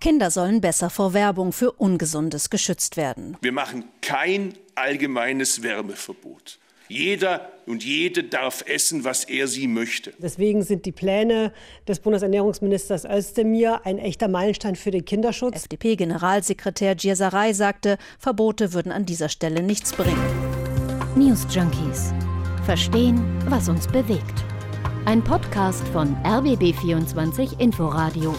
[0.00, 3.36] Kinder sollen besser vor Werbung für Ungesundes geschützt werden.
[3.40, 6.58] Wir machen kein allgemeines Werbeverbot.
[6.88, 10.14] Jeder und jede darf essen, was er sie möchte.
[10.18, 11.52] Deswegen sind die Pläne
[11.86, 15.56] des Bundesernährungsministers Özdemir ein echter Meilenstein für den Kinderschutz.
[15.56, 20.16] FDP-Generalsekretär Gierserei sagte, Verbote würden an dieser Stelle nichts bringen.
[21.14, 22.14] News Junkies.
[22.64, 24.44] Verstehen, was uns bewegt.
[25.04, 28.34] Ein Podcast von RBB24 Inforadio.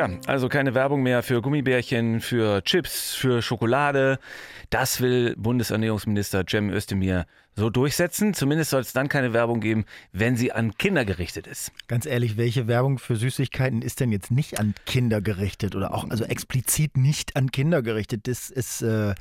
[0.00, 4.18] Ja, also keine Werbung mehr für Gummibärchen, für Chips, für Schokolade.
[4.70, 8.34] Das will Bundesernährungsminister Cem Özdemir so durchsetzen.
[8.34, 11.72] Zumindest soll es dann keine Werbung geben, wenn sie an Kinder gerichtet ist.
[11.88, 16.08] Ganz ehrlich, welche Werbung für Süßigkeiten ist denn jetzt nicht an Kinder gerichtet oder auch
[16.10, 18.26] also explizit nicht an Kinder gerichtet?
[18.26, 19.14] Das ist, äh,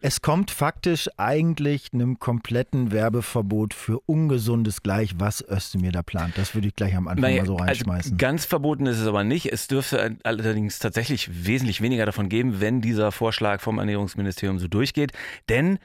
[0.00, 6.38] es kommt faktisch eigentlich einem kompletten Werbeverbot für Ungesundes gleich, was Özdemir da plant.
[6.38, 8.12] Das würde ich gleich am Anfang naja, mal so also reinschmeißen.
[8.12, 9.52] Also ganz verboten ist es aber nicht.
[9.52, 15.12] Es dürfte allerdings tatsächlich wesentlich weniger davon geben, wenn dieser Vorschlag vom Ernährungsministerium so durchgeht.
[15.48, 15.78] Denn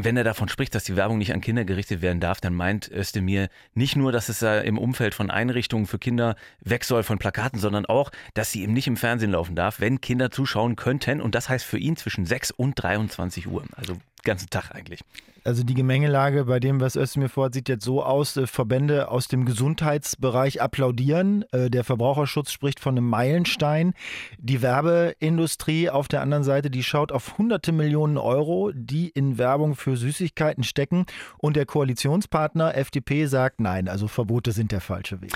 [0.00, 2.88] wenn er davon spricht, dass die Werbung nicht an Kinder gerichtet werden darf, dann meint
[2.88, 7.58] Özdemir nicht nur, dass es im Umfeld von Einrichtungen für Kinder weg soll von Plakaten,
[7.58, 11.20] sondern auch, dass sie eben nicht im Fernsehen laufen darf, wenn Kinder zuschauen könnten.
[11.20, 13.64] Und das heißt für ihn zwischen 6 und 23 Uhr.
[13.74, 15.00] Also ganzen Tag eigentlich.
[15.48, 18.36] Also die Gemengelage bei dem, was Özdemir vorhat, sieht jetzt so aus.
[18.36, 21.42] Äh, Verbände aus dem Gesundheitsbereich applaudieren.
[21.52, 23.94] Äh, der Verbraucherschutz spricht von einem Meilenstein.
[24.36, 29.74] Die Werbeindustrie auf der anderen Seite, die schaut auf hunderte Millionen Euro, die in Werbung
[29.74, 31.06] für Süßigkeiten stecken.
[31.38, 35.32] Und der Koalitionspartner FDP sagt, nein, also Verbote sind der falsche Weg.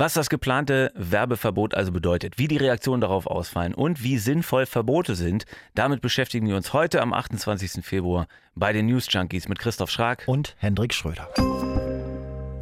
[0.00, 5.14] Was das geplante Werbeverbot also bedeutet, wie die Reaktionen darauf ausfallen und wie sinnvoll Verbote
[5.14, 7.84] sind, damit beschäftigen wir uns heute am 28.
[7.84, 8.26] Februar
[8.60, 11.28] bei den News Junkies mit Christoph Schrag und Hendrik Schröder.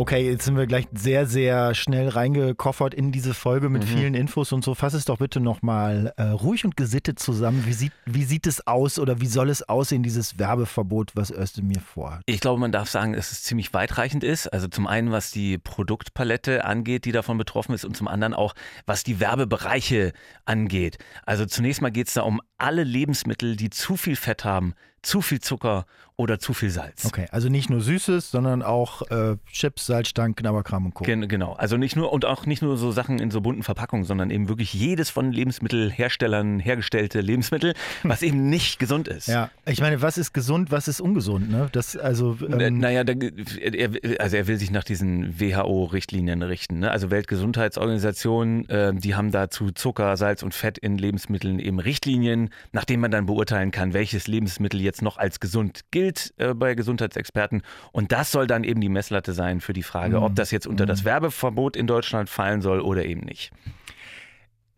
[0.01, 3.89] Okay, jetzt sind wir gleich sehr, sehr schnell reingekoffert in diese Folge mit mhm.
[3.89, 4.77] vielen Infos und so.
[4.77, 7.65] Fass es doch bitte nochmal äh, ruhig und gesittet zusammen.
[7.67, 11.81] Wie sieht, wie sieht es aus oder wie soll es aussehen, dieses Werbeverbot, was Özdemir
[11.81, 12.23] vorhat?
[12.27, 14.47] Ich glaube, man darf sagen, dass es ziemlich weitreichend ist.
[14.47, 18.55] Also zum einen, was die Produktpalette angeht, die davon betroffen ist und zum anderen auch,
[18.87, 20.13] was die Werbebereiche
[20.45, 20.99] angeht.
[21.27, 25.23] Also zunächst mal geht es da um alle Lebensmittel, die zu viel Fett haben, zu
[25.23, 25.87] viel Zucker
[26.17, 27.07] oder zu viel Salz.
[27.07, 31.05] Okay, also nicht nur Süßes, sondern auch äh, Chips, Salzstangen, Knabberkram und Co.
[31.05, 34.05] Gen genau, also nicht nur und auch nicht nur so Sachen in so bunten Verpackungen,
[34.05, 39.29] sondern eben wirklich jedes von Lebensmittelherstellern hergestellte Lebensmittel, was eben nicht gesund ist.
[39.29, 41.53] Ja, ich meine, was ist gesund, was ist ungesund?
[41.53, 41.69] Ne?
[41.71, 42.37] Das also.
[42.41, 46.81] Ähm naja, da, er, also er will sich nach diesen WHO-Richtlinien richten.
[46.81, 46.91] Ne?
[46.91, 52.85] Also Weltgesundheitsorganisation, äh, die haben dazu Zucker, Salz und Fett in Lebensmitteln eben Richtlinien, nach
[52.85, 57.63] denen man dann beurteilen kann, welches Lebensmittel jetzt noch als gesund gilt äh, bei Gesundheitsexperten.
[57.93, 60.23] Und das soll dann eben die Messlatte sein für die Frage, mhm.
[60.23, 61.07] ob das jetzt unter das mhm.
[61.07, 63.53] Werbeverbot in Deutschland fallen soll oder eben nicht.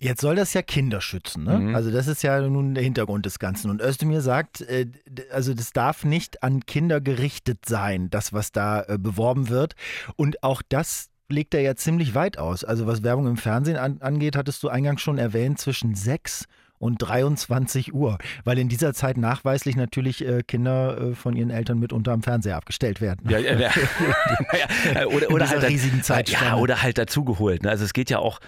[0.03, 1.59] Jetzt soll das ja Kinder schützen, ne?
[1.59, 1.75] Mhm.
[1.75, 3.71] Also das ist ja nun der Hintergrund des Ganzen.
[3.71, 4.87] Und Özdemir sagt, äh,
[5.31, 9.75] also das darf nicht an Kinder gerichtet sein, das, was da äh, beworben wird.
[10.17, 12.65] Und auch das legt er ja ziemlich weit aus.
[12.65, 16.51] Also was Werbung im Fernsehen angeht, hattest du eingangs schon erwähnt, zwischen sechs und
[16.81, 21.93] 23 Uhr, weil in dieser Zeit nachweislich natürlich äh, Kinder äh, von ihren Eltern mit
[21.93, 23.29] unterm Fernseher abgestellt werden.
[23.29, 23.71] Ja, ja, ja.
[25.07, 26.31] oder, oder halt riesigen Zeit.
[26.31, 27.63] Ja, oder halt dazugeholt.
[27.63, 27.71] Ne?
[27.71, 28.41] Also es geht ja auch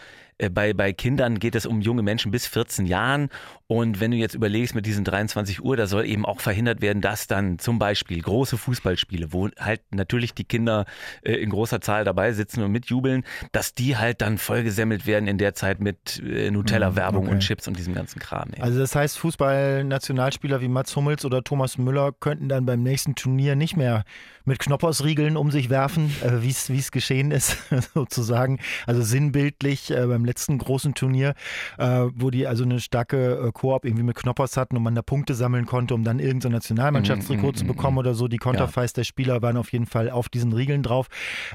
[0.51, 3.29] bei, bei Kindern geht es um junge Menschen bis 14 Jahren.
[3.67, 7.01] Und wenn du jetzt überlegst mit diesen 23 Uhr, da soll eben auch verhindert werden,
[7.01, 10.85] dass dann zum Beispiel große Fußballspiele, wo halt natürlich die Kinder
[11.23, 15.39] äh, in großer Zahl dabei sitzen und mitjubeln, dass die halt dann vollgesemmelt werden in
[15.39, 17.35] der Zeit mit äh, Nutella-Werbung okay.
[17.35, 18.51] und Chips und diesem ganzen Kram.
[18.53, 18.61] Ey.
[18.61, 23.57] Also das heißt, Fußball-Nationalspieler wie Mats Hummels oder Thomas Müller könnten dann beim nächsten Turnier
[23.57, 24.05] nicht mehr
[24.45, 27.57] mit Knoppersriegeln um sich werfen, äh, wie es geschehen ist,
[27.95, 28.59] sozusagen.
[28.87, 31.35] Also sinnbildlich äh, beim letzten großen Turnier,
[31.79, 35.03] äh, wo die also eine starke äh, Koop irgendwie mit Knoppers hatten und man da
[35.03, 38.29] Punkte sammeln konnte, um dann irgendein Nationalmannschaftstrikot mm, mm, zu bekommen mm, oder so.
[38.29, 38.97] Die Konterfeis ja.
[38.97, 41.09] der Spieler waren auf jeden Fall auf diesen Riegeln drauf.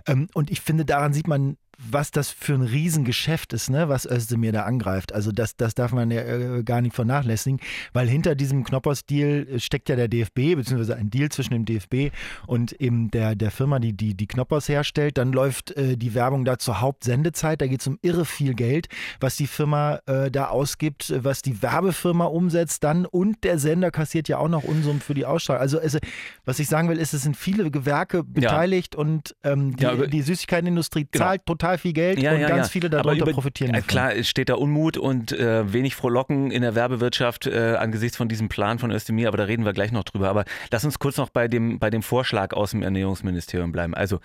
[0.07, 4.05] Ähm, und ich finde, daran sieht man was das für ein Riesengeschäft ist, ne, was
[4.05, 5.13] Özdemir da angreift.
[5.13, 7.59] Also das, das darf man ja äh, gar nicht vernachlässigen,
[7.93, 12.11] weil hinter diesem Knoppers-Deal äh, steckt ja der DFB, beziehungsweise ein Deal zwischen dem DFB
[12.47, 15.17] und eben der, der Firma, die, die die Knoppers herstellt.
[15.19, 18.87] Dann läuft äh, die Werbung da zur Hauptsendezeit, da geht es um irre viel Geld,
[19.19, 24.27] was die Firma äh, da ausgibt, was die Werbefirma umsetzt dann und der Sender kassiert
[24.27, 25.61] ja auch noch Unsummen für die Ausstrahlung.
[25.61, 25.99] Also, also
[26.43, 29.01] was ich sagen will, ist, es sind viele Gewerke beteiligt ja.
[29.01, 31.25] und ähm, die, ja, die Süßigkeitenindustrie genau.
[31.25, 32.71] zahlt total total viel Geld ja, und ja, ganz ja.
[32.71, 33.73] viele darunter über, profitieren.
[33.73, 33.87] Davon.
[33.87, 38.49] Klar, steht da Unmut und äh, wenig Frohlocken in der Werbewirtschaft äh, angesichts von diesem
[38.49, 40.29] Plan von Özdemir, aber da reden wir gleich noch drüber.
[40.29, 43.93] Aber lass uns kurz noch bei dem, bei dem Vorschlag aus dem Ernährungsministerium bleiben.
[43.93, 44.19] Also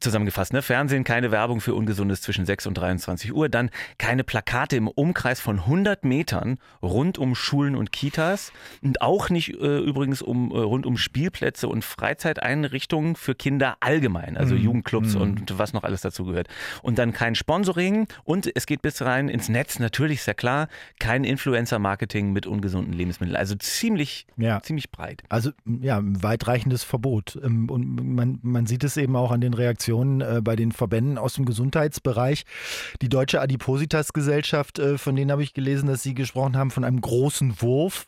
[0.00, 0.62] zusammengefasst, ne?
[0.62, 3.48] Fernsehen, keine Werbung für Ungesundes zwischen 6 und 23 Uhr.
[3.48, 8.52] Dann keine Plakate im Umkreis von 100 Metern rund um Schulen und Kitas.
[8.82, 14.36] Und auch nicht äh, übrigens um, äh, rund um Spielplätze und Freizeiteinrichtungen für Kinder allgemein.
[14.36, 14.62] Also mhm.
[14.62, 15.20] Jugendclubs mhm.
[15.20, 16.48] und was noch alles dazu gehört.
[16.82, 18.06] Und dann kein Sponsoring.
[18.24, 19.78] Und es geht bis rein ins Netz.
[19.78, 20.68] Natürlich, sehr klar.
[20.98, 23.36] Kein Influencer-Marketing mit ungesunden Lebensmitteln.
[23.36, 24.60] Also ziemlich, ja.
[24.62, 25.22] ziemlich breit.
[25.28, 27.38] Also ja, ein weitreichendes Verbot.
[27.42, 31.18] Ähm, und man, man sieht es eben auch an den Reaktionen äh, bei den Verbänden
[31.18, 32.44] aus dem Gesundheitsbereich.
[33.02, 37.00] Die Deutsche Adipositas-Gesellschaft, äh, von denen habe ich gelesen, dass sie gesprochen haben von einem
[37.00, 38.06] großen Wurf.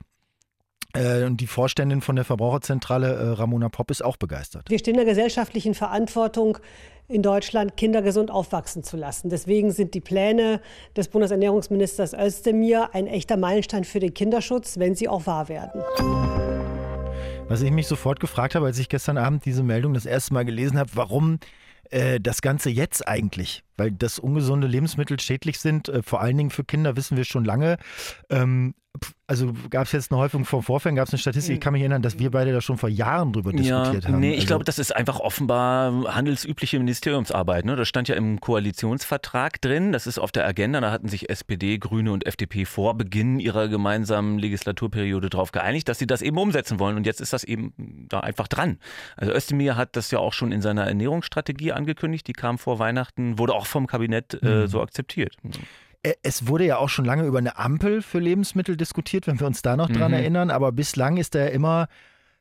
[0.94, 4.68] Äh, und die Vorständin von der Verbraucherzentrale, Ramona Popp, ist auch begeistert.
[4.68, 6.58] Wir stehen der gesellschaftlichen Verantwortung,
[7.08, 9.30] in Deutschland Kinder gesund aufwachsen zu lassen.
[9.30, 10.60] Deswegen sind die Pläne
[10.94, 15.82] des Bundesernährungsministers Özdemir ein echter Meilenstein für den Kinderschutz, wenn sie auch wahr werden.
[17.48, 20.44] Was ich mich sofort gefragt habe, als ich gestern Abend diese Meldung das erste Mal
[20.44, 21.38] gelesen habe, warum
[21.90, 23.62] äh, das Ganze jetzt eigentlich?
[23.76, 27.44] Weil dass ungesunde Lebensmittel schädlich sind, äh, vor allen Dingen für Kinder, wissen wir schon
[27.44, 27.76] lange.
[28.30, 28.74] Ähm,
[29.26, 31.82] also gab es jetzt eine Häufung von Vorfällen, gab es eine Statistik, ich kann mich
[31.82, 34.20] erinnern, dass wir beide da schon vor Jahren drüber diskutiert ja, haben.
[34.20, 37.66] Nee, ich also, glaube, das ist einfach offenbar handelsübliche Ministeriumsarbeit.
[37.66, 37.76] Ne?
[37.76, 41.78] Das stand ja im Koalitionsvertrag drin, das ist auf der Agenda, da hatten sich SPD,
[41.78, 46.78] Grüne und FDP vor Beginn ihrer gemeinsamen Legislaturperiode darauf geeinigt, dass sie das eben umsetzen
[46.78, 47.74] wollen und jetzt ist das eben
[48.08, 48.78] da einfach dran.
[49.16, 53.38] Also Özdemir hat das ja auch schon in seiner Ernährungsstrategie angekündigt, die kam vor Weihnachten,
[53.38, 54.66] wurde auch vom Kabinett äh, mhm.
[54.68, 55.36] so akzeptiert.
[56.02, 59.46] Äh, es wurde ja auch schon lange über eine Ampel für Lebensmittel diskutiert, wenn wir
[59.46, 60.18] uns da noch dran mhm.
[60.18, 61.88] erinnern, aber bislang ist da immer,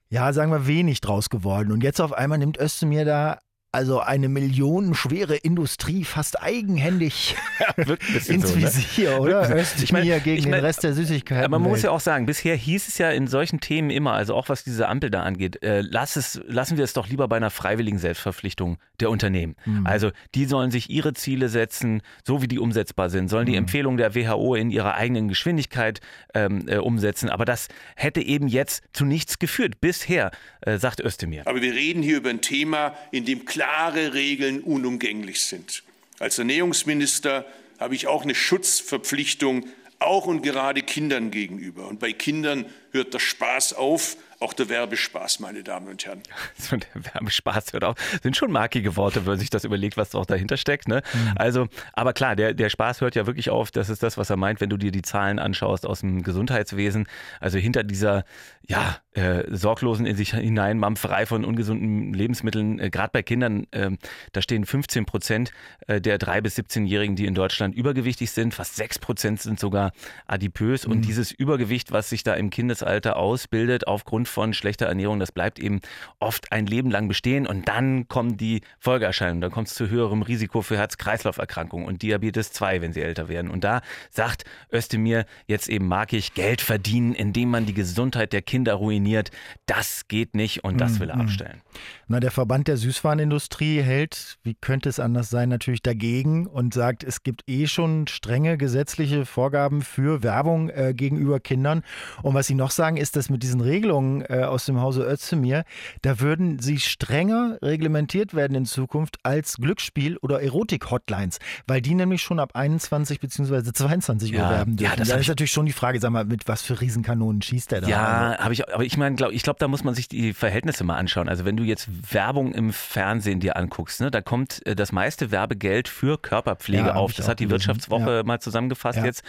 [0.09, 1.71] ja, sagen wir, wenig draus geworden.
[1.71, 3.39] Und jetzt auf einmal nimmt Özdemir da
[3.77, 7.35] also eine millionenschwere Industrie fast eigenhändig
[7.77, 7.83] ja,
[8.27, 8.63] ins so, ne?
[8.63, 9.56] Visier, oder?
[9.56, 11.45] Ich meine, gegen ich mein, den Rest der Süßigkeiten.
[11.45, 14.33] Aber man muss ja auch sagen, bisher hieß es ja in solchen Themen immer, also
[14.33, 17.38] auch was diese Ampel da angeht, äh, lass es, lassen wir es doch lieber bei
[17.38, 19.56] einer freiwilligen Selbstverpflichtung der Unternehmen.
[19.65, 19.85] Mhm.
[19.85, 23.59] Also die sollen sich ihre Ziele setzen, so wie die umsetzbar sind, sollen die mhm.
[23.59, 26.01] Empfehlungen der WHO in ihrer eigenen Geschwindigkeit
[26.33, 27.30] ähm, äh, umsetzen.
[27.30, 30.31] Aber das hätte eben jetzt zu nichts geführt, bisher,
[30.62, 31.44] äh, sagt Özdemir.
[31.45, 35.83] Aber wir reden hier über ein Thema, in dem klare Regeln unumgänglich sind.
[36.19, 37.45] Als Ernährungsminister
[37.79, 39.67] habe ich auch eine Schutzverpflichtung,
[39.99, 41.85] auch und gerade Kindern gegenüber.
[41.89, 46.21] Und bei Kindern hört der Spaß auf, auch der Werbespaß, meine Damen und Herren.
[46.57, 47.95] So, der Werbespaß hört auf.
[48.21, 50.87] Sind schon markige Worte, wenn man sich das überlegt, was auch dahinter steckt.
[50.87, 51.01] Ne?
[51.13, 51.33] Mhm.
[51.35, 53.71] Also, aber klar, der, der Spaß hört ja wirklich auf.
[53.71, 57.07] Das ist das, was er meint, wenn du dir die Zahlen anschaust aus dem Gesundheitswesen.
[57.39, 58.25] Also hinter dieser
[58.67, 63.91] ja, äh, sorglosen in sich hinein Mampferei von ungesunden Lebensmitteln, äh, gerade bei Kindern, äh,
[64.33, 65.51] da stehen 15 Prozent
[65.87, 68.53] äh, der 3- bis 17-Jährigen, die in Deutschland übergewichtig sind.
[68.53, 69.93] Fast 6 Prozent sind sogar
[70.25, 70.85] adipös.
[70.85, 70.91] Mhm.
[70.91, 75.59] Und dieses Übergewicht, was sich da im Kindesalter ausbildet aufgrund von schlechter Ernährung, das bleibt
[75.59, 75.81] eben
[76.19, 79.41] oft ein Leben lang bestehen und dann kommen die Folgeerscheinungen.
[79.41, 83.50] Dann kommt es zu höherem Risiko für Herz-Kreislauf-Erkrankungen und Diabetes 2, wenn sie älter werden.
[83.50, 88.41] Und da sagt Özdemir, jetzt eben mag ich Geld verdienen, indem man die Gesundheit der
[88.41, 89.31] Kinder ruiniert.
[89.65, 91.21] Das geht nicht und das will er mhm.
[91.21, 91.62] abstellen.
[92.07, 97.03] Na, der Verband der Süßwarenindustrie hält, wie könnte es anders sein, natürlich dagegen und sagt,
[97.03, 101.83] es gibt eh schon strenge gesetzliche Vorgaben für Werbung äh, gegenüber Kindern.
[102.23, 105.63] Und was sie noch sagen, ist, dass mit diesen Regelungen äh, aus dem Hause Özdemir,
[106.01, 112.21] da würden sie strenger reglementiert werden in Zukunft als Glücksspiel- oder Erotik-Hotlines, weil die nämlich
[112.21, 113.73] schon ab 21 bzw.
[113.73, 114.91] 22 Uhr werben dürfen.
[114.91, 117.71] Ja, das da ist natürlich schon die Frage, sag mal, mit was für Riesenkanonen schießt
[117.71, 117.87] der da?
[117.87, 120.33] Ja, also habe ich, aber ich meine, glaub, ich glaube, da muss man sich die
[120.33, 121.30] Verhältnisse mal anschauen.
[121.30, 125.31] Also wenn du jetzt Werbung im Fernsehen dir anguckst, ne, da kommt äh, das meiste
[125.31, 127.13] Werbegeld für Körperpflege ja, auf.
[127.13, 128.23] Das hat die Wirtschaftswoche ja.
[128.23, 129.23] mal zusammengefasst jetzt.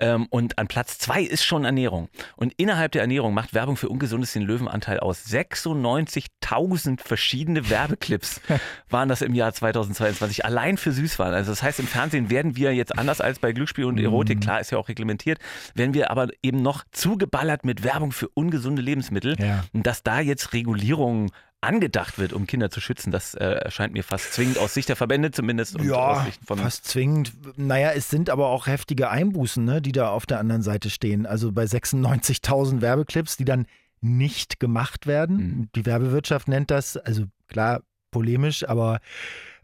[0.00, 2.08] Ähm, und an Platz zwei ist schon Ernährung.
[2.36, 5.24] Und innerhalb der Ernährung macht Werbung für ungesunde es den Löwenanteil aus.
[5.26, 8.40] 96.000 verschiedene Werbeclips
[8.90, 11.34] waren das im Jahr 2022, allein für Süßwaren.
[11.34, 14.42] Also das heißt, im Fernsehen werden wir jetzt anders als bei Glücksspiel und Erotik, mhm.
[14.42, 15.38] klar ist ja auch reglementiert,
[15.74, 19.36] werden wir aber eben noch zugeballert mit Werbung für ungesunde Lebensmittel.
[19.38, 19.64] Ja.
[19.72, 21.30] Und dass da jetzt Regulierungen
[21.64, 24.96] angedacht wird, um Kinder zu schützen, das äh, erscheint mir fast zwingend aus Sicht der
[24.96, 25.76] Verbände zumindest.
[25.76, 27.32] Und ja, aus Sicht von fast zwingend.
[27.56, 31.26] Naja, es sind aber auch heftige Einbußen, ne, die da auf der anderen Seite stehen.
[31.26, 33.66] Also bei 96.000 Werbeclips, die dann
[34.04, 35.36] nicht gemacht werden.
[35.36, 35.68] Mhm.
[35.74, 39.00] Die Werbewirtschaft nennt das, also klar, polemisch, aber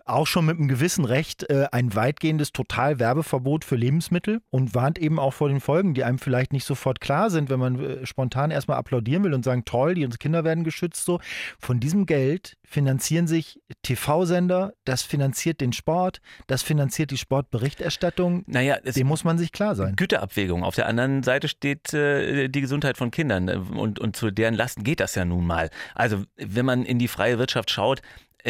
[0.07, 5.19] auch schon mit einem gewissen Recht äh, ein weitgehendes Totalwerbeverbot für Lebensmittel und warnt eben
[5.19, 8.51] auch vor den Folgen, die einem vielleicht nicht sofort klar sind, wenn man äh, spontan
[8.51, 11.21] erstmal applaudieren will und sagen, toll, die unsere Kinder werden geschützt so.
[11.59, 18.45] Von diesem Geld finanzieren sich TV-Sender, das finanziert den Sport, das finanziert die Sportberichterstattung.
[18.47, 19.97] Naja, dem muss man sich klar sein.
[19.97, 20.65] Güterabwägung.
[20.65, 24.85] Auf der anderen Seite steht äh, die Gesundheit von Kindern und, und zu deren Lasten
[24.85, 25.71] geht das ja nun mal.
[25.95, 28.03] Also wenn man in die freie Wirtschaft schaut, äh,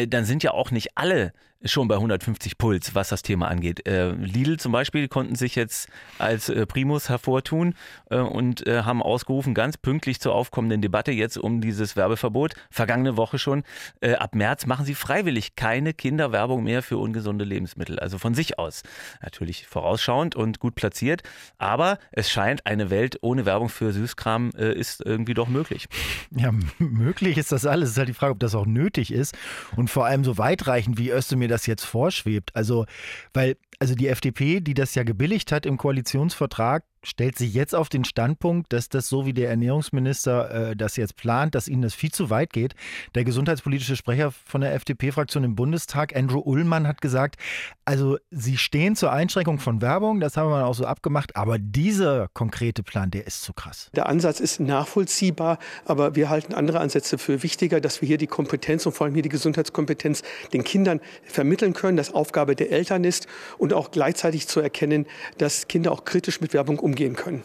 [0.07, 1.33] dann sind ja auch nicht alle
[1.63, 3.87] schon bei 150 Puls, was das Thema angeht.
[3.87, 7.75] Äh, Lidl zum Beispiel konnten sich jetzt als äh, Primus hervortun
[8.09, 13.39] äh, und haben ausgerufen, ganz pünktlich zur aufkommenden Debatte jetzt um dieses Werbeverbot, vergangene Woche
[13.39, 13.63] schon,
[14.01, 17.99] ab März machen sie freiwillig keine Kinderwerbung mehr für ungesunde Lebensmittel.
[17.99, 18.83] Also von sich aus.
[19.21, 21.23] Natürlich vorausschauend und gut platziert,
[21.57, 25.87] aber es scheint, eine Welt ohne Werbung für Süßkram ist irgendwie doch möglich.
[26.31, 27.89] Ja, möglich ist das alles.
[27.89, 29.35] Es ist halt die Frage, ob das auch nötig ist
[29.75, 32.55] und vor allem so weitreichend, wie Özdemir das jetzt vorschwebt.
[32.55, 32.85] Also,
[33.33, 37.89] weil, also die FDP, die das ja gebilligt hat im Koalitionsvertrag, stellt sich jetzt auf
[37.89, 41.93] den Standpunkt, dass das so wie der Ernährungsminister äh, das jetzt plant, dass ihnen das
[41.93, 42.75] viel zu weit geht.
[43.15, 47.37] Der gesundheitspolitische Sprecher von der FDP-Fraktion im Bundestag, Andrew Ullmann, hat gesagt,
[47.85, 52.27] also sie stehen zur Einschränkung von Werbung, das haben wir auch so abgemacht, aber dieser
[52.33, 53.89] konkrete Plan, der ist zu krass.
[53.95, 58.27] Der Ansatz ist nachvollziehbar, aber wir halten andere Ansätze für wichtiger, dass wir hier die
[58.27, 60.21] Kompetenz und vor allem hier die Gesundheitskompetenz
[60.53, 63.27] den Kindern vermitteln können, das Aufgabe der Eltern ist
[63.57, 67.43] und auch gleichzeitig zu erkennen, dass Kinder auch kritisch mit Werbung umgehen umgehen können.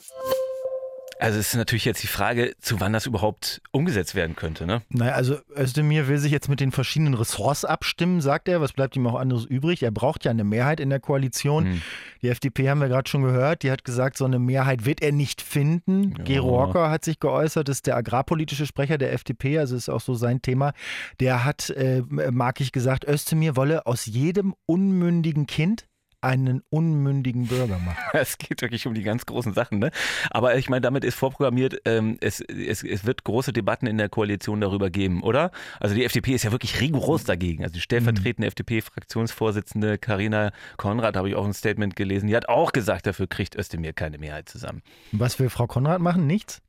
[1.19, 4.67] Also es ist natürlich jetzt die Frage, zu wann das überhaupt umgesetzt werden könnte.
[4.67, 4.83] Ne?
[4.91, 8.61] Naja, also Özdemir will sich jetzt mit den verschiedenen Ressorts abstimmen, sagt er.
[8.61, 9.83] Was bleibt ihm auch anderes übrig?
[9.83, 11.65] Er braucht ja eine Mehrheit in der Koalition.
[11.65, 11.83] Hm.
[12.21, 13.63] Die FDP haben wir gerade schon gehört.
[13.63, 16.15] Die hat gesagt, so eine Mehrheit wird er nicht finden.
[16.19, 16.25] Ja.
[16.25, 20.03] Gero Walker hat sich geäußert, das ist der agrarpolitische Sprecher der FDP, also ist auch
[20.03, 20.75] so sein Thema.
[21.21, 25.87] Der hat, äh, mag ich gesagt, Özdemir wolle aus jedem unmündigen Kind
[26.27, 27.97] einen unmündigen Bürger machen.
[28.13, 29.91] Es geht wirklich um die ganz großen Sachen, ne?
[30.31, 34.09] Aber ich meine, damit ist vorprogrammiert, ähm, es, es, es wird große Debatten in der
[34.09, 35.51] Koalition darüber geben, oder?
[35.81, 37.63] Also die FDP ist ja wirklich rigoros dagegen.
[37.63, 38.49] Also die stellvertretende mhm.
[38.49, 43.57] FDP-Fraktionsvorsitzende Karina Konrad, habe ich auch ein Statement gelesen, die hat auch gesagt, dafür kriegt
[43.57, 44.83] Özdemir keine Mehrheit zusammen.
[45.13, 46.27] Was will Frau Konrad machen?
[46.27, 46.63] Nichts?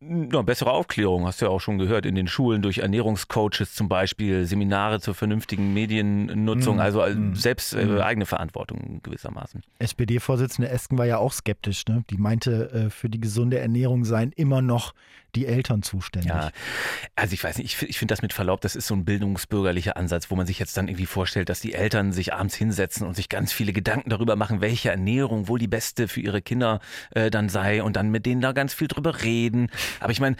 [0.00, 3.88] Ja, bessere Aufklärung, hast du ja auch schon gehört, in den Schulen durch Ernährungscoaches zum
[3.88, 8.00] Beispiel, Seminare zur vernünftigen Mediennutzung, mm, also mm, selbst äh, mm.
[8.00, 9.64] eigene Verantwortung gewissermaßen.
[9.80, 12.04] SPD-Vorsitzende Esken war ja auch skeptisch, ne?
[12.10, 14.94] Die meinte, äh, für die gesunde Ernährung seien immer noch
[15.34, 16.30] die Eltern zuständig.
[16.30, 16.50] Ja,
[17.16, 19.96] also ich weiß nicht, ich, ich finde das mit Verlaub, das ist so ein bildungsbürgerlicher
[19.96, 23.14] Ansatz, wo man sich jetzt dann irgendwie vorstellt, dass die Eltern sich abends hinsetzen und
[23.14, 26.80] sich ganz viele Gedanken darüber machen, welche Ernährung wohl die beste für ihre Kinder
[27.10, 29.70] äh, dann sei und dann mit denen da ganz viel drüber reden.
[30.00, 30.36] Aber ich meine,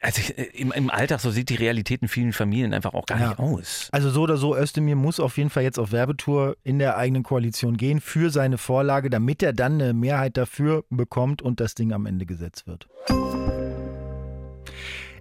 [0.00, 0.20] also
[0.52, 3.28] im, im, Alltag, so sieht die Realität in vielen Familien einfach auch gar ja.
[3.28, 3.88] nicht aus.
[3.92, 7.22] Also so oder so, Özdemir muss auf jeden Fall jetzt auf Werbetour in der eigenen
[7.22, 11.92] Koalition gehen für seine Vorlage, damit er dann eine Mehrheit dafür bekommt und das Ding
[11.92, 12.88] am Ende gesetzt wird.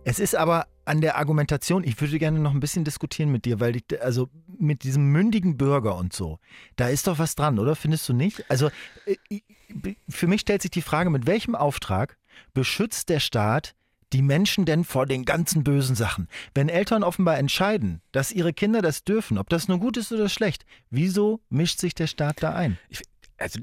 [0.07, 3.59] Es ist aber an der Argumentation, ich würde gerne noch ein bisschen diskutieren mit dir,
[3.59, 6.37] weil ich, also mit diesem mündigen Bürger und so,
[6.75, 7.75] da ist doch was dran, oder?
[7.75, 8.45] Findest du nicht?
[8.47, 8.69] Also
[9.07, 9.41] äh,
[10.07, 12.17] für mich stellt sich die Frage, mit welchem Auftrag
[12.53, 13.73] beschützt der Staat
[14.13, 16.27] die Menschen denn vor den ganzen bösen Sachen?
[16.53, 20.29] Wenn Eltern offenbar entscheiden, dass ihre Kinder das dürfen, ob das nur gut ist oder
[20.29, 22.77] schlecht, wieso mischt sich der Staat da ein?
[22.89, 23.01] Ich,
[23.39, 23.59] also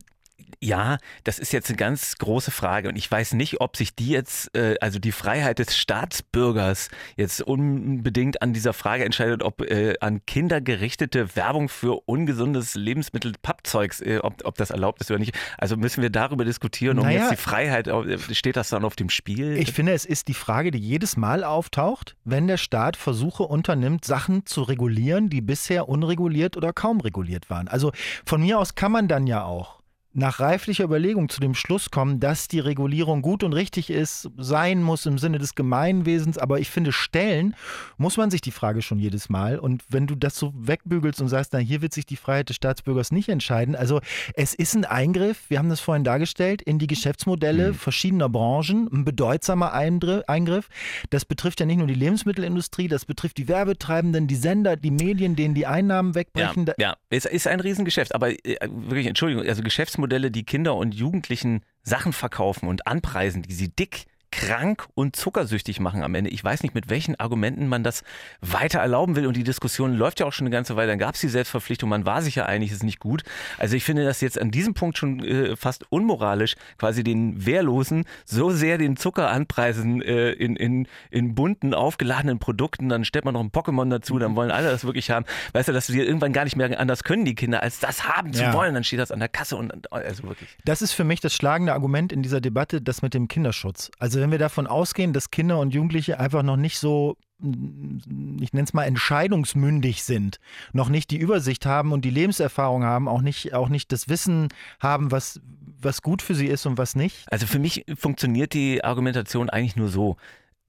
[0.62, 4.10] ja, das ist jetzt eine ganz große Frage und ich weiß nicht, ob sich die
[4.10, 9.94] jetzt, äh, also die Freiheit des Staatsbürgers jetzt unbedingt an dieser Frage entscheidet, ob äh,
[10.00, 15.18] an Kinder gerichtete Werbung für ungesundes Lebensmittel, Pappzeugs, äh, ob, ob das erlaubt ist oder
[15.18, 15.36] nicht.
[15.58, 17.90] Also müssen wir darüber diskutieren, um naja, jetzt die Freiheit,
[18.30, 19.56] steht das dann auf dem Spiel?
[19.56, 24.04] Ich finde, es ist die Frage, die jedes Mal auftaucht, wenn der Staat Versuche unternimmt,
[24.04, 27.66] Sachen zu regulieren, die bisher unreguliert oder kaum reguliert waren.
[27.66, 27.90] Also
[28.24, 29.81] von mir aus kann man dann ja auch
[30.14, 34.82] nach reiflicher Überlegung zu dem Schluss kommen, dass die Regulierung gut und richtig ist, sein
[34.82, 36.38] muss im Sinne des Gemeinwesens.
[36.38, 37.54] Aber ich finde, stellen
[37.96, 39.58] muss man sich die Frage schon jedes Mal.
[39.58, 42.56] Und wenn du das so wegbügelst und sagst, na, hier wird sich die Freiheit des
[42.56, 43.74] Staatsbürgers nicht entscheiden.
[43.74, 44.00] Also
[44.34, 47.74] es ist ein Eingriff, wir haben das vorhin dargestellt, in die Geschäftsmodelle mhm.
[47.74, 50.68] verschiedener Branchen, ein bedeutsamer Eingriff.
[51.10, 55.36] Das betrifft ja nicht nur die Lebensmittelindustrie, das betrifft die Werbetreibenden, die Sender, die Medien,
[55.36, 56.66] denen die Einnahmen wegbrechen.
[56.66, 56.96] Ja, ja.
[57.10, 58.14] es ist ein Riesengeschäft.
[58.14, 63.42] Aber äh, wirklich, Entschuldigung, also Geschäftsmodelle Geschäftsmodelle, die Kinder und Jugendlichen Sachen verkaufen und anpreisen,
[63.42, 66.30] die sie dick krank und zuckersüchtig machen am Ende.
[66.30, 68.02] Ich weiß nicht, mit welchen Argumenten man das
[68.40, 69.26] weiter erlauben will.
[69.26, 70.88] Und die Diskussion läuft ja auch schon eine ganze Weile.
[70.88, 71.88] Dann gab es die Selbstverpflichtung.
[71.88, 73.22] Man war sich ja einig, es ist nicht gut.
[73.58, 78.04] Also ich finde das jetzt an diesem Punkt schon äh, fast unmoralisch, quasi den Wehrlosen
[78.24, 82.88] so sehr den Zucker anpreisen äh, in, in, in bunten, aufgeladenen Produkten.
[82.88, 85.26] Dann stellt man noch ein Pokémon dazu, dann wollen alle das wirklich haben.
[85.52, 88.32] Weißt du, dass wir irgendwann gar nicht mehr anders können, die Kinder, als das haben
[88.32, 88.54] zu ja.
[88.54, 88.72] wollen.
[88.72, 90.56] Dann steht das an der Kasse und also wirklich.
[90.64, 93.90] Das ist für mich das schlagende Argument in dieser Debatte, das mit dem Kinderschutz.
[93.98, 98.64] Also wenn wir davon ausgehen, dass Kinder und Jugendliche einfach noch nicht so ich nenne
[98.64, 100.38] es mal entscheidungsmündig sind,
[100.72, 104.46] noch nicht die Übersicht haben und die Lebenserfahrung haben, auch nicht, auch nicht das Wissen
[104.78, 105.40] haben, was,
[105.80, 107.26] was gut für sie ist und was nicht?
[107.32, 110.16] Also für mich funktioniert die Argumentation eigentlich nur so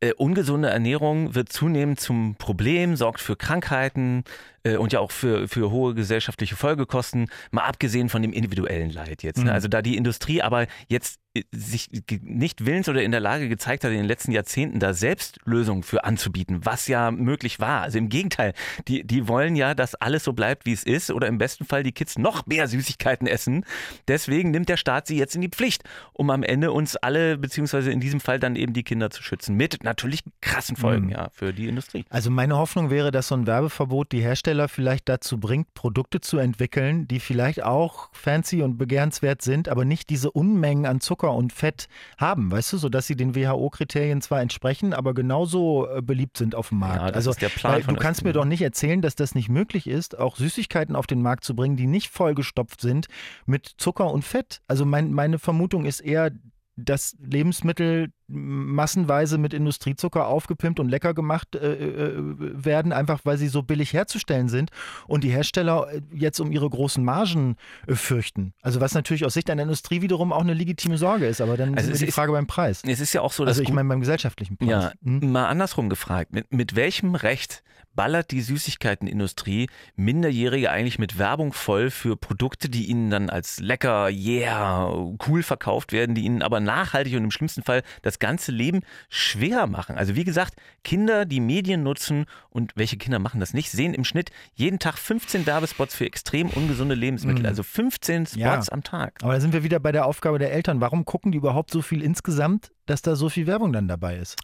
[0.03, 4.23] äh, ungesunde Ernährung wird zunehmend zum Problem, sorgt für Krankheiten
[4.63, 9.23] äh, und ja auch für, für hohe gesellschaftliche Folgekosten, mal abgesehen von dem individuellen Leid
[9.23, 9.37] jetzt.
[9.37, 9.45] Ne?
[9.45, 9.49] Mhm.
[9.49, 11.89] Also da die Industrie aber jetzt äh, sich
[12.21, 15.83] nicht willens oder in der Lage gezeigt hat, in den letzten Jahrzehnten da selbst Lösungen
[15.83, 17.81] für anzubieten, was ja möglich war.
[17.81, 18.53] Also im Gegenteil,
[18.87, 21.83] die, die wollen ja, dass alles so bleibt, wie es ist oder im besten Fall
[21.83, 23.65] die Kids noch mehr Süßigkeiten essen.
[24.07, 27.91] Deswegen nimmt der Staat sie jetzt in die Pflicht, um am Ende uns alle, beziehungsweise
[27.91, 29.55] in diesem Fall dann eben die Kinder zu schützen.
[29.55, 31.11] Mit natürlich krassen Folgen, mhm.
[31.11, 32.05] ja, für die Industrie.
[32.09, 36.37] Also meine Hoffnung wäre, dass so ein Werbeverbot die Hersteller vielleicht dazu bringt, Produkte zu
[36.37, 41.53] entwickeln, die vielleicht auch fancy und begehrenswert sind, aber nicht diese Unmengen an Zucker und
[41.53, 46.55] Fett haben, weißt du, sodass sie den WHO-Kriterien zwar entsprechen, aber genauso äh, beliebt sind
[46.55, 46.97] auf dem Markt.
[46.97, 50.95] Ja, also, du kannst mir doch nicht erzählen, dass das nicht möglich ist, auch Süßigkeiten
[50.95, 53.07] auf den Markt zu bringen, die nicht vollgestopft sind
[53.45, 54.61] mit Zucker und Fett.
[54.67, 56.31] Also mein, meine Vermutung ist eher,
[56.75, 63.47] dass Lebensmittel massenweise mit Industriezucker aufgepimpt und lecker gemacht äh, äh, werden, einfach weil sie
[63.47, 64.71] so billig herzustellen sind
[65.07, 68.53] und die Hersteller äh, jetzt um ihre großen Margen äh, fürchten.
[68.61, 71.75] Also was natürlich aus Sicht einer Industrie wiederum auch eine legitime Sorge ist, aber dann
[71.77, 72.81] also ist die Frage beim Preis.
[72.85, 74.69] Es ist ja auch so, dass also ich meine beim gesellschaftlichen Preis.
[74.69, 75.31] Ja, hm?
[75.31, 77.63] mal andersrum gefragt, mit, mit welchem Recht
[77.95, 84.09] ballert die Süßigkeitenindustrie Minderjährige eigentlich mit Werbung voll für Produkte, die ihnen dann als lecker,
[84.09, 84.87] yeah,
[85.27, 89.67] cool verkauft werden, die ihnen aber nachhaltig und im schlimmsten Fall das ganze Leben schwer
[89.67, 89.97] machen.
[89.97, 94.03] Also wie gesagt, Kinder, die Medien nutzen und welche Kinder machen das nicht, sehen im
[94.03, 97.41] Schnitt jeden Tag 15 Werbespots für extrem ungesunde Lebensmittel.
[97.41, 97.47] Mhm.
[97.47, 98.61] Also 15 Spots ja.
[98.71, 99.19] am Tag.
[99.23, 100.81] Aber da sind wir wieder bei der Aufgabe der Eltern.
[100.81, 104.37] Warum gucken die überhaupt so viel insgesamt, dass da so viel Werbung dann dabei ist?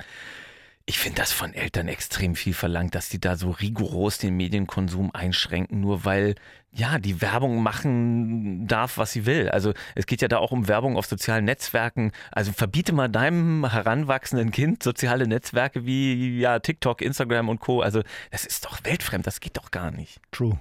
[0.86, 5.12] Ich finde das von Eltern extrem viel verlangt, dass die da so rigoros den Medienkonsum
[5.14, 6.36] einschränken, nur weil
[6.72, 9.50] ja die Werbung machen darf, was sie will.
[9.50, 12.12] Also es geht ja da auch um Werbung auf sozialen Netzwerken.
[12.32, 17.82] Also verbiete mal deinem heranwachsenden Kind soziale Netzwerke wie ja TikTok, Instagram und Co.
[17.82, 20.20] Also das ist doch weltfremd, das geht doch gar nicht.
[20.32, 20.60] True.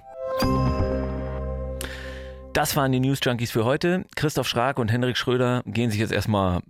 [2.53, 4.05] Das waren die News Junkies für heute.
[4.15, 6.61] Christoph Schrag und Henrik Schröder gehen sich jetzt erstmal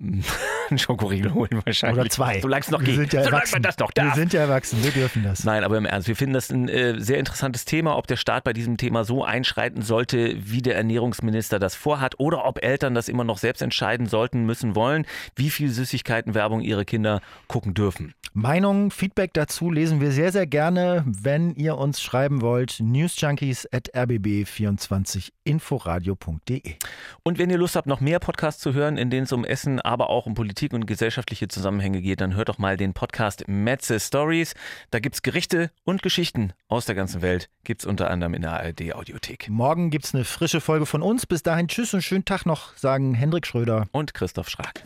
[0.71, 1.99] einen Schokoriegel holen wahrscheinlich.
[1.99, 2.41] Oder zwei.
[2.41, 2.95] Solange es noch wir geht.
[2.95, 3.55] Sind ja Solange erwachsen.
[3.55, 4.07] man das noch darf.
[4.07, 5.43] Wir sind ja erwachsen, wir dürfen das.
[5.43, 8.43] Nein, aber im Ernst, wir finden das ein äh, sehr interessantes Thema, ob der Staat
[8.43, 13.09] bei diesem Thema so einschreiten sollte, wie der Ernährungsminister das vorhat, oder ob Eltern das
[13.09, 15.05] immer noch selbst entscheiden sollten, müssen, wollen,
[15.35, 18.13] wie viel Süßigkeitenwerbung ihre Kinder gucken dürfen.
[18.33, 22.79] Meinungen, Feedback dazu lesen wir sehr, sehr gerne, wenn ihr uns schreiben wollt.
[22.79, 26.75] newsjunkies at rbb24inforadio.de.
[27.23, 29.81] Und wenn ihr Lust habt, noch mehr Podcasts zu hören, in denen es um Essen,
[29.81, 33.99] aber auch um Politik und gesellschaftliche Zusammenhänge geht, dann hört doch mal den Podcast Metze
[33.99, 34.53] Stories.
[34.91, 37.49] Da gibt es Gerichte und Geschichten aus der ganzen Welt.
[37.63, 39.49] Gibt es unter anderem in der ARD Audiothek.
[39.49, 41.25] Morgen gibt es eine frische Folge von uns.
[41.25, 44.83] Bis dahin Tschüss und schönen Tag noch, sagen Hendrik Schröder und Christoph Schrag.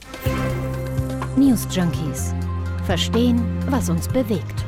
[1.36, 2.33] News Junkies.
[2.86, 4.65] Verstehen, was uns bewegt.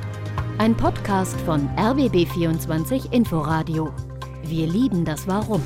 [0.57, 3.93] Ein Podcast von RBB24 Inforadio.
[4.43, 5.61] Wir lieben das Warum.